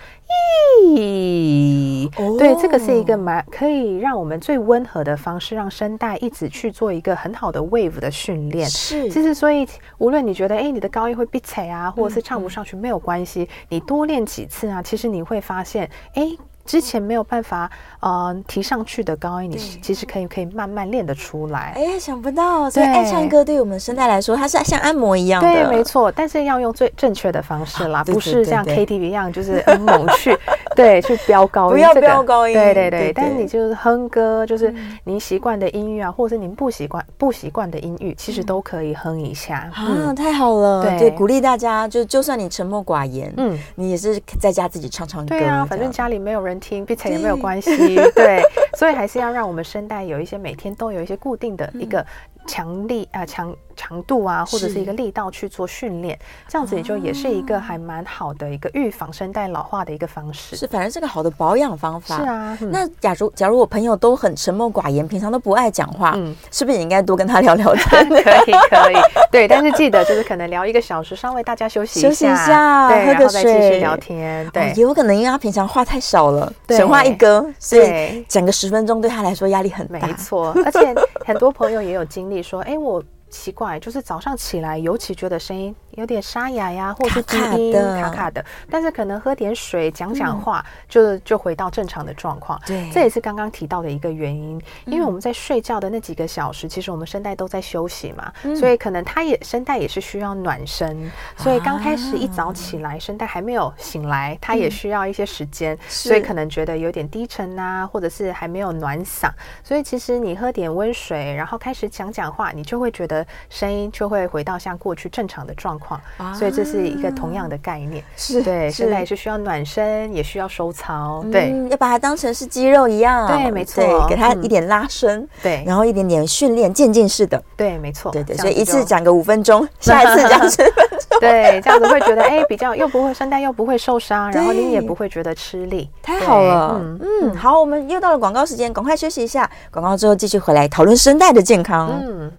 [0.89, 8.67] 咦，哦，对，这个是一个蛮可以让我们最温和的方式，让声带一直去做一个很好的 wave 的训练。
[8.69, 16.37] 是，其实所以无论你觉得哎，你的高音会闭嘴啊，或者是唱不上去，没有关系，你多练几次啊，其实你会发现，哎。
[16.67, 21.73] 之前没有办法，呃，提上去的高音，你其实可以可以慢慢练得出来。
[21.77, 25.49] 哎，想不到，所以爱唱歌对于我们声带来说，它是像按摩一样的。
[25.49, 26.11] 对，没错。
[26.11, 30.37] 但是要用最正确的方式啦，不是像 KTV 一样，就是猛去，
[30.75, 31.73] 对，去飙高音。
[31.75, 32.55] 不要飙高音。
[32.55, 33.13] 对对对。
[33.15, 34.75] 但是你就是哼歌，就是
[35.05, 39.71] 您习惯的音域啊，或者是您不习惯不习惯的音域，其实都可以哼一下。
[39.73, 40.99] 啊，太好了。
[40.99, 45.29] 对，鼓励大家，就就算你沉默寡言，嗯，你也是在家自己唱唱歌。
[45.29, 46.56] 对啊，反正家里没有人。
[46.61, 48.43] 听，并且也没有关系， 对，
[48.77, 52.05] 所以还是要让我们声带有一些每天都有一些固定的一个
[52.47, 53.55] 强力啊强。
[53.77, 60.57] 长度啊，或者是一个力道去做训练，这样子也就也是一个还蛮好的一个预防声带老化的一个方式。
[60.57, 62.17] 是，反正是个好的保养方法。
[62.17, 68.09] 是啊，嗯、那假如假如我朋友都很沉默寡言，平常都不爱讲话，嗯，是不是也应该多跟他聊聊天？
[68.09, 68.97] 可以，可以。
[69.31, 74.49] 对，但是记得就是可能聊一个小时，稍微大家休息一下，休息一下，对，喝个水，继续聊天。
[74.51, 80.07] 对，也有可能因为他平常话太少了，神话一哥，所以讲个十分钟对他来说压力很大。
[80.07, 83.03] 没错，而且很多朋友也有经历说，哎，我。
[83.29, 88.45] 奇怪，就是早上起来，尤其觉得声音有点沙哑呀，或者是低音卡卡，卡卡的。
[88.71, 92.61] 但是可能喝点水，讲讲话，嗯、就就回到正常的状况。
[92.65, 94.61] 对，这也是刚刚提到的一个原因。
[94.87, 101.11] 因为我们在睡觉的那几个小时，嗯、其实我们声带都在休息嘛，嗯、所以可能它也声带也是需要暖身。
[101.37, 109.29] 所以刚开始一早起来，声带还没有醒来，它也需要一些时间，嗯、所以可能觉得有点低沉啊，或者是还没有暖嗓。
[109.65, 113.16] 所以其实你喝点温水，然后开始讲讲话，你就会觉得。
[113.49, 118.03] 声音就会回到像过去正常的状况，啊、所以这是一个同样的概念。
[118.17, 121.21] 是对，现在也是需要暖身，也需要收操。
[121.25, 123.27] 嗯、对，要把它当成是肌肉一样。
[123.29, 125.21] 对，没错，给它一点拉伸。
[125.21, 127.43] 嗯、对，然后一点点训练，渐进式的。
[127.57, 128.11] 对，没错。
[128.13, 131.19] 对对，所以一次讲个五分钟， 下一次讲十分钟。
[131.21, 135.89] 对，这样子会觉得哎，比较又不会声带又不会受伤，然后你也不会觉得吃力。
[136.03, 136.79] 太好了。
[136.79, 139.49] 嗯嗯，好，我们又到了广告时间，赶快休息一下。
[139.71, 141.91] 广告之后继续回来讨论声带的健康。
[142.03, 142.31] 嗯。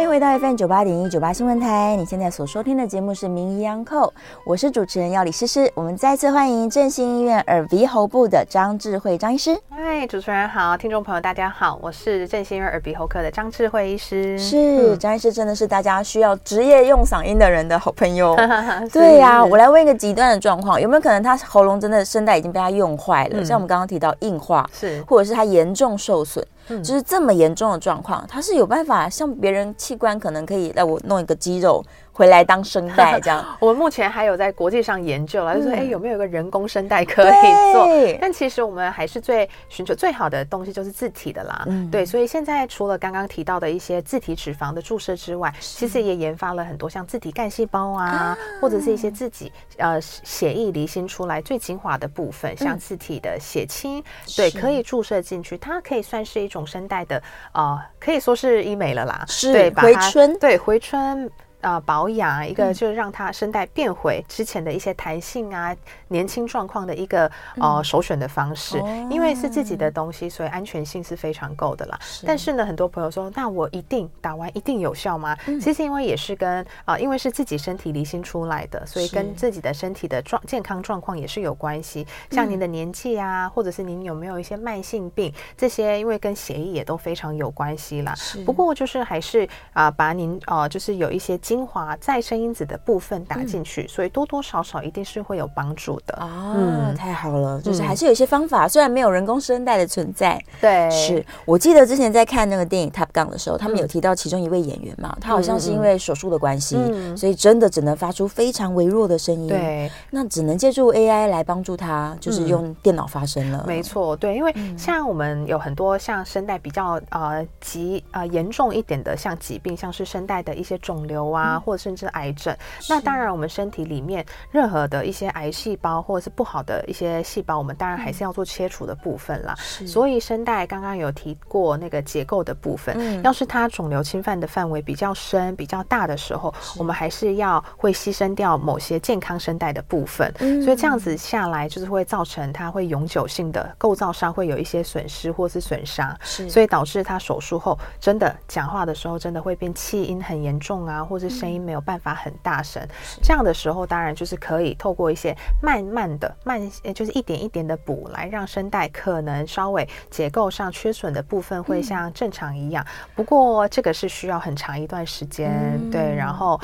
[0.00, 4.10] 欢迎回到 FM 九八点一九八新闻台，你现在所收听的节目是名医央叩，
[4.46, 5.70] 我是主持人要李诗诗。
[5.74, 9.54] 我们再次欢迎振兴医院耳鼻喉部的张智慧张医师。
[9.68, 14.38] 嗨，主持人好，听众朋友大家好，我是振兴医院耳鼻喉科的张智慧医师。
[14.38, 18.34] 是张医师，真的是大家需要职业用嗓音的人的好朋友。
[18.90, 23.42] 对呀、啊，我来问一个极端的状况，有没有可能他喉咙真的声带已经被他用坏了？
[23.42, 26.42] 嗯、像我们刚刚提到硬化，是，或者是他严重受损？
[26.68, 33.44] 就是这么严重的状况，他是有办法像别人器官可能可以让我弄一个肌肉回来当声带这样。
[33.60, 37.86] 我们目前还有在国际上研究了，就是说，哎，有没有一个人工声带可以做？
[38.20, 41.64] 但其实我们还是最寻求最好的东西就是自体的啦。
[41.66, 54.02] 嗯，对，所以现在除了刚刚提到的一些自体脂肪的注射之外，其实也研发了很多像自体干细胞啊，或者是一些自己呃血液离心出来最精华的部分，像自体的血清，
[54.36, 57.22] 对，可以注射进去，它可以算是一种声带的
[57.52, 61.30] 呃，可以说是医美了啦，是对，回春，对，回春。
[61.60, 65.76] 啊、呃，保养一个就是让它声带变回之前的一些弹性啊、
[66.08, 71.98] 年轻状况的一个呃首选的方式，嗯、因为是自己的东西，所以安全性是非常够的啦。
[72.00, 75.36] 是但是呢，很多朋友说，那我一定打完一定有效吗？
[75.46, 82.06] 嗯、其实因为也是跟啊、呃，因为是自己身体离心出来的，所以跟自己的身体的状健康状况也是有关系。
[82.30, 88.14] 像您的年纪啊，嗯、或者是您有没有一些慢性病，这些因为跟协议也都非常有关系啦。
[88.46, 89.44] 不过就是还是
[89.74, 91.38] 啊、呃，把您呃，就是有一些。
[91.50, 96.16] 精华再生因子的部分打进去，嗯、所以多多少少一定是会有帮助的。
[96.20, 96.54] 哦。
[96.54, 113.64] 嗯，太好了，就是还是有一些方法，嗯、虽然没有人工声带的存在，对，是我记得之前在看那个电影《Top Gun》的时候，他们有提到其中一位演员嘛，他好像是因为手术的关系，嗯、所以真的只能发出非常微弱的声音，对，那只能借助 AI 来帮助他，就是用电脑发声了。
[113.66, 121.39] 没错，对，因为像我们有很多像声带比较呃急呃严重一点的像疾病，像是声带的一些肿瘤啊。
[121.40, 122.54] 啊，或者甚至癌症，
[122.88, 129.54] 那当然，我们身体里面任何的一些癌细胞或者是不好的一些细胞，我们当然还是要做切除的部分啦。
[129.58, 129.86] 是。
[129.86, 140.32] 所以声带刚刚有提过那个结构的部分，嗯、要是它肿瘤侵犯的范围比较深、比较大的时候，我们还是要会牺牲掉某些健康声带的部分。
[140.40, 146.50] 嗯、所以这样子下来，就是会造成它会永久性的构造上会有一些损失或是损伤，是。
[146.50, 152.86] 所以导致他手术后真的讲话的时候真的会变气音很严重啊，或者声音没有办法很大声，
[153.22, 156.60] 这样的时候当然就是可以透过一些慢慢的慢，
[156.94, 162.84] 就是一点一点的补，来让声带可能稍微结构上缺损的部分会像正常一样。
[163.14, 166.60] 不过这个是需要很长一段时间，对，然后。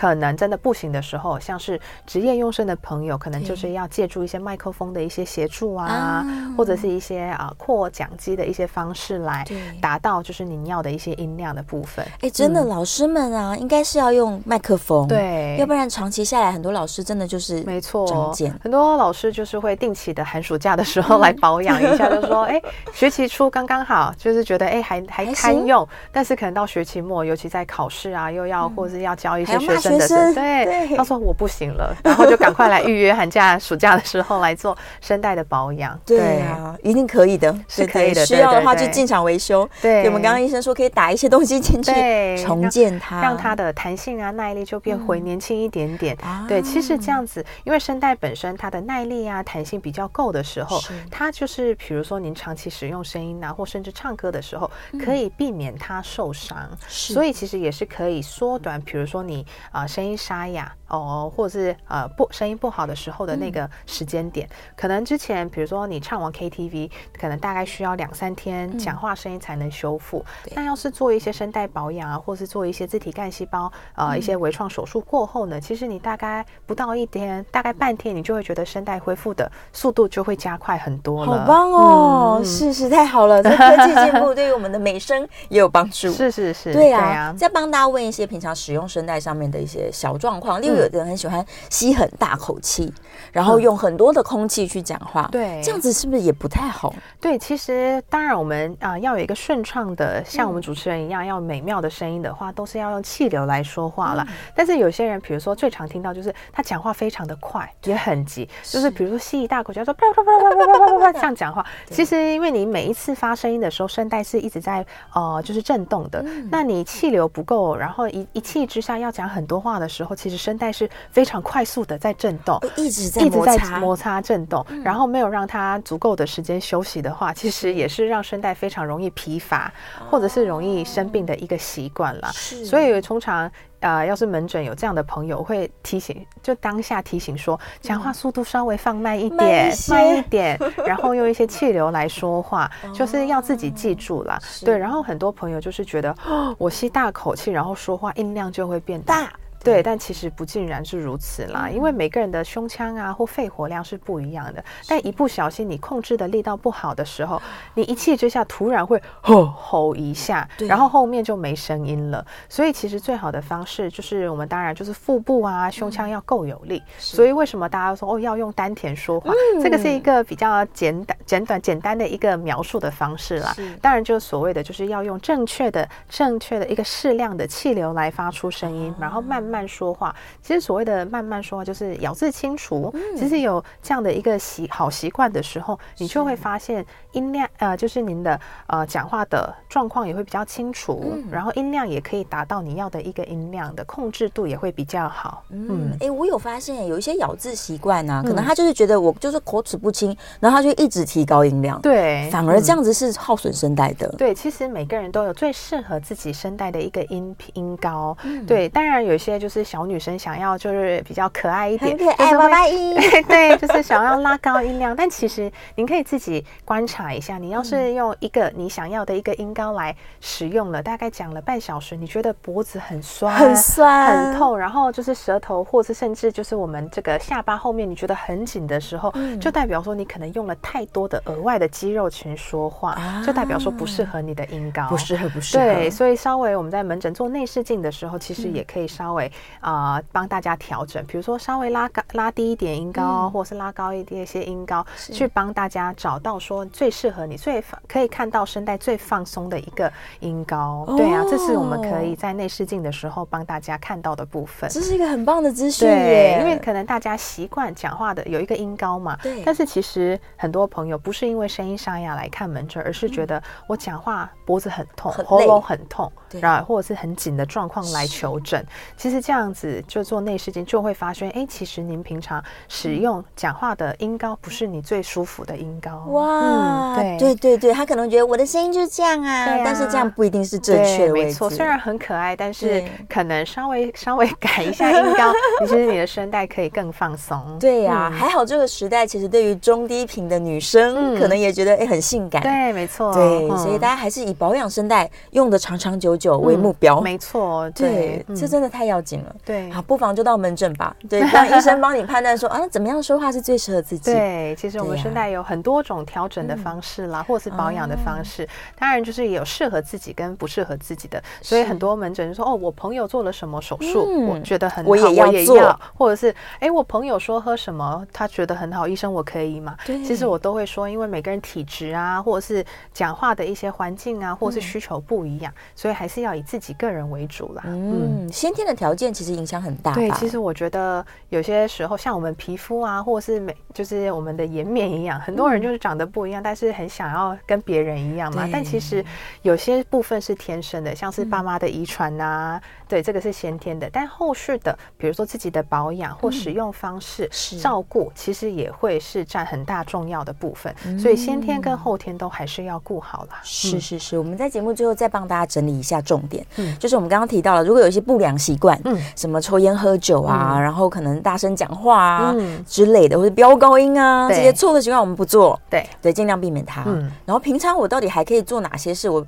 [0.00, 6.24] 可能真的不行的时候，像是职业用声的朋友，可能就是要借助一些麦克风的一些协助啊，
[6.56, 9.44] 或者是一些啊扩讲机的一些方式来
[9.78, 12.02] 达到就是你要的一些音量的部分。
[12.22, 18.32] 哎，真的，嗯、老师们啊，应该是要用麦克风，对，要不然长期下来，很多老师真的就是没错，
[18.62, 22.58] 很多老师就是会定期的寒暑假的时候 来保养一下，就说哎，
[22.94, 25.88] 学期初刚刚好，就是觉得哎还还堪用，行。
[26.10, 29.89] 但是可能到学期末，尤其在考试啊，又要、嗯、或者是要教一些学生。
[29.98, 35.98] 对，对他说我不行了， 然后就赶快来预约寒假、暑假的时候来做声带的保养。
[36.04, 38.24] 对啊，一定可以的，是可以的。
[38.26, 39.68] 需要的话就进场维修。
[39.82, 46.16] 对，我们刚刚医生说可以打一些东西进去，对，重建它，让它的弹性啊、耐力就变回年轻一点点。
[46.48, 50.80] 对，其实这样子，因为声带本身它的耐力啊、弹性比较够的时候，
[51.10, 54.70] 它就是比如说您长期使用声音啊，或甚至唱歌的时候，
[55.04, 56.56] 可以避免它受伤。
[56.88, 59.79] 所以其实也是可以缩短，比如说你啊。
[59.86, 70.24] 声音沙哑哦，或者是呃不声音不好的时候的那个时间点，嗯、可能之前比如说你唱完 KTV，可能大概需要两三天讲话声音才能修复。
[70.54, 81.40] 那、嗯、要是做一些声带保养啊，或是做一些自体干细胞呃、嗯、一些微创手术过后呢，其实你大概不到一天，大概半天，你就会觉得声带恢复的速度就会加快很多了。
[81.40, 86.12] 好棒哦，嗯、是是太好了，这科技进步 对于我们的美声也有帮助。
[86.12, 87.34] 是是是，对呀、啊。
[87.38, 89.70] 再帮大家问一些平常使用声带上面的一些。
[89.70, 92.92] 些小状况，例如个人很喜欢吸很大口气，
[93.32, 96.94] 然后用很多的空气去讲话，对，这样子是不是也不太好？
[97.20, 104.26] 对，其实当然我们啊要有一个顺畅的，像我们主持人一样要美妙的声音的话，都是要用气流来说话了。
[104.54, 111.64] 但是有些人，比如说最常听到就是他讲话非常的快，也很急，就是比如说吸一大口气，说啪啪啪啪啪啪啪啪这样讲话。
[111.90, 120.69] 其实因为你每一次发声音的时候，声带是一直在呃就是震动的，那你气流不够，然后一一气之下要讲很多话的时候，其实声带。
[120.70, 124.20] 是非常快速的在震动，一直在摩擦，一直在摩擦。
[124.20, 132.30] 震动，嗯、然后没有让它足够的时间休息的话，其实也是让声带非常容易疲乏，是或者是容易生病的一个习惯了。
[132.32, 132.64] 是。
[132.64, 133.50] 所以通常
[133.80, 144.38] 呃，要是门诊有这样的朋友，会提醒，就当下提醒说，讲话速度稍微放慢一点，嗯、慢一点， 然后用一些气流来说话，就是要自己记住了。
[144.42, 144.66] 是。
[144.66, 149.32] 对，然后很多朋友就是觉得，哦，我吸大口气，然后说话音量就会变大。
[149.62, 157.40] 对，但其实不尽然是如此啦，因为每个人的胸腔啊或肺活量是不一样的，但一不小心你控制的力道不好的时候，
[157.74, 162.24] 你一气之下突然会吼吼一下，然后后面就没声音了。
[162.48, 166.82] 所以其实最好的方式就是我们当然就是腹部啊胸腔要够有力。
[166.98, 169.32] 所以为什么大家说哦要用丹田说话？
[169.62, 173.54] 这个是一个比较简短、简短、简单的一个描述的方式啦。
[173.82, 180.14] 当然就是所谓的就是要用正确的、正确的一个适量的气流来发出声音，然后慢慢说话。
[180.42, 182.92] 其实所谓的慢慢说话，就是咬字清楚。
[183.16, 195.42] 其实有这样的一个习好习惯的时候，你就会发现音量呃，就是您的呃讲话的状况也会比较清楚，然后音量也可以达到你要的一个音量的控制度也会比较好。
[195.50, 201.80] 嗯，哎，我有发现有一些咬字习惯呢，可能他就是觉得我就是口齿不清，然后他就一直提高音量。
[201.80, 204.08] 对，反而这样子是耗损声带的。
[204.18, 208.16] 对，其实每个人都有最适合自己声带的一个音音高。
[208.46, 212.94] 对，当然有一些就是小女生想要就是比较可爱一点，可爱娃娃音，
[213.26, 214.94] 对，就是想要拉高音量。
[214.94, 235.64] 但其实您可以自己观察一下，你要是用一个你想要的一个音高来使用了，大概讲了半小时，你觉得脖子很酸、很酸、很痛，然后就是舌头，或是甚至就是我们这个下巴后面你觉得很紧的时候，就代表说你可能用了太多的额外的肌肉群说话，就代表说不适合你的音高，不适合，不适合。
[235.64, 239.29] 对，所以稍微我们在门诊做内视镜的时候，其实也可以稍微
[239.60, 250.84] 啊、呃、帮大家调整，比如说稍微拉高、拉低一点音高，嗯、或者是拉高一点一些音高，去帮大家找到说最适合你、最可以看到声带最放松的一个音高。
[250.86, 254.68] 哦、对啊，这是我们可以在内视镜的时候帮大家看到的部分。
[254.70, 259.42] 这是一个很棒的资讯耶，对，因为可能大家习惯讲话的有一个音高嘛，对。
[259.44, 266.10] 但是其实很多朋友不是因为声音沙哑来看门诊，而是觉得我讲话脖子很痛，很喉咙很痛，
[266.40, 268.64] 然后或者是很紧的状况来求诊。
[268.96, 276.04] 其实这样子就做内视镜就会发现，哎，其实您平常使用讲话的音高不是你最舒服的音高。
[276.10, 281.12] 哇，对对对对，他可能觉得我的声音就是这样啊，但是这样不一定是正确的。
[281.12, 287.58] 没错，虽然很可爱，但是可能稍微稍微改一下音高， 其实你的声带可以更放松。
[287.58, 292.42] 对呀，还好这个时代其实对于中低频的女生，可能也觉得哎很性感。
[292.42, 293.12] 对，没错。
[293.12, 297.00] 对，所以大家还是以保养声带用的长长久久为目标。
[297.00, 299.00] 没错，对，这真的太要
[299.44, 300.94] 对，好，不妨就到门诊吧。
[301.08, 304.12] 对，让医生帮你判断说啊，怎么样说话是最适合自己。
[304.12, 308.48] 对，其实我们声带有很多种调整的方式啦，或者是保养的方式。
[308.78, 311.22] 当然，就是也有适合自己跟不适合自己的。
[311.40, 315.80] 所以很多门诊就说哦，我朋友做了什么手术，我觉得很好，我也要做。
[315.96, 319.76] 或者是哎，我朋友说喝什么，他觉得很好，医生我可以吗？
[319.86, 327.62] 对，其实我都会说，因为每个人体质啊，或者是讲话的一些环境啊，或者是需求不一样，所以还是要以自己个人为主啦。
[327.66, 329.94] 嗯，先天的条件其实影响很大。
[329.94, 338.48] 对，其实我觉得有些时候，像我们皮肤啊，或者是美，就是我们的颜面一样，很多人就是长得不一样，但是很想要跟别人一样嘛。
[338.52, 339.04] 但其实
[339.42, 343.88] 有些部分是天生的，像是爸妈的遗传呐，对，这个是先天的。
[343.90, 347.28] 但后续的，比如说自己的保养或使用方式、
[347.60, 350.74] 照顾，其实也会是占很大重要的部分。
[350.98, 353.30] 所以先天跟后天都还是要顾好了。
[353.42, 356.44] 是是是，我们在节目最后再帮大家整理一下重点。
[356.56, 362.34] 嗯，就是我们刚刚提到了，如果有一些不良习惯，嗯，什么抽烟喝酒啊，然后可能大声讲话啊
[362.66, 365.58] 之类的，或者飙高音啊，这些错的习惯我们不做。
[365.70, 366.82] 对对，尽量避免它。
[366.86, 369.08] 嗯，然后平常我到底还可以做哪些事？
[369.08, 369.26] 我一。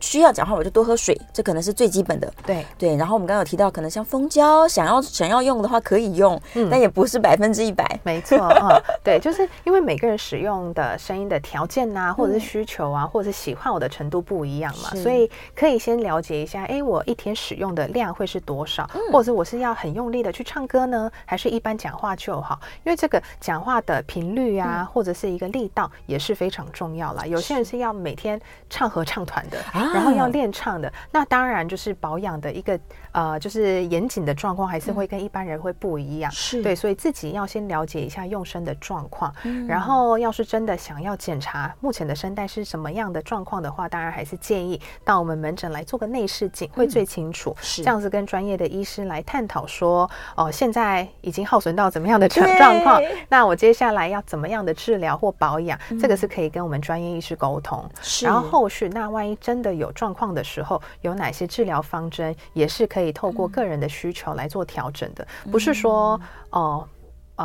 [0.00, 2.32] 需要讲话，我就多喝水，这可能是最基本的。
[2.44, 2.66] 对。
[2.78, 8.00] 对，然后我们刚刚有提到，可能像蜂胶，想要想要用的话可以用，嗯、但也不是百分之一百。
[8.02, 22.58] 没错啊、嗯， 对，就是因为每个人使用的声音的条件啊，或者是需求啊，或者是喜欢我的程度不一样嘛，所以可以先了解一下，哎，我一天使用的量会是多少，嗯、或者是我是要很用力的去唱歌呢，还是一般讲话就好？
[22.84, 27.26] 因为这个讲话的频率啊，嗯、或者是一个力道也是非常重要啦。
[27.26, 28.40] 有些人是要每天
[28.70, 30.80] 唱合唱团的，啊、然后要练唱。
[30.80, 32.78] 的那当然就是保养的一个
[33.12, 36.30] 呃，就是严谨的状况，还是会跟一般人会不一样。
[36.30, 47.50] 是对，所以自己要先了解一下用声的状况，嗯、然后要是真的想要检查目前的声带是什么样的状况的话，当然还是建议到我们门诊来做个内视镜，会最清楚。
[47.50, 50.02] 嗯、是这样子跟专业的医师来探讨说，
[50.36, 57.84] 哦、呃，现在已经耗损到怎么样的状状况，那我接下来要怎么样的治疗或保养，嗯、这个是可以跟我们专业医师沟通。
[58.02, 66.20] 是然后后续那万一真的有状况的时候，时候有哪些治疗方针，也是可以透过个人的需求来做调整的，不是说
[66.50, 66.60] 哦。
[66.60, 66.88] 呃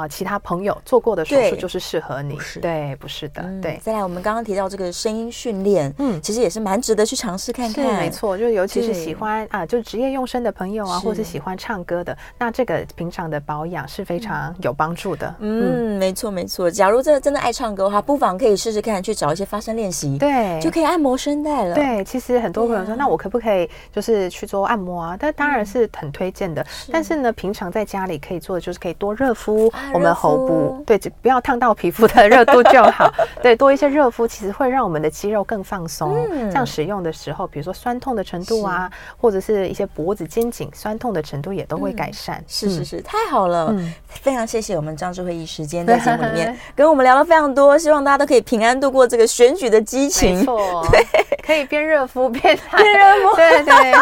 [0.09, 3.79] 其他朋友做过的手术就是适合你，是对，不是的，嗯、对。
[3.81, 15.33] 再来，我们刚刚提到这个声音训练，嗯，其实也是蛮值得去尝试看看，没错，就尤其是喜欢啊，就职业用声的朋友啊，或是喜欢唱歌的，那这个平常的保养是非常有帮助的。
[15.39, 16.69] 嗯，嗯没错没错。
[16.69, 21.75] 假如真的真的爱唱歌的话，不妨可以试试看，去找一些发声练习，对，就可以按摩声带了。
[21.75, 25.17] 对，其实很多朋友说，那我可不可以就是去做按摩啊？
[25.19, 26.65] 但当然是很推荐的。
[26.91, 33.11] 但是呢，平常在家里可以做的就是可以多热敷我们喉部，对，就不要烫到皮肤的热度就好。
[33.41, 36.15] 对，多一些热敷，其实会让我们的肌肉更放松。
[36.31, 42.43] 嗯这样使用的时候，比如说酸痛的程度啊，或者是一些脖子、肩颈酸痛的程度也都会改善。
[42.47, 43.73] 是是是，太好了！
[44.07, 50.37] 非常谢谢我们张智慧医师今天在节目里面 跟我们聊了非常多，希望大家都可以平安度过这个选举的激情。
[50.39, 51.05] 没错，对，
[51.45, 53.93] 可以边热敷边喊，边热敷，对对，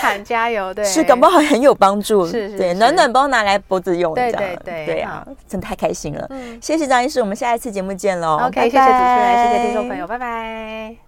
[0.00, 2.26] 喊加油，对， 是，感冒好很有帮助。
[2.26, 6.28] 是是，对，暖暖包拿来脖子用，对对对，对啊，真的太开心了。
[6.60, 8.38] 谢谢张医师，我们下一次节目见喽。
[8.46, 10.96] OK，谢谢主持人，谢谢听众朋友，拜拜。